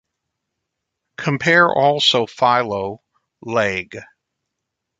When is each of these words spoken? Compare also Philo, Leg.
Compare 1.17 1.71
also 1.71 2.25
Philo, 2.25 3.03
Leg. 3.43 3.99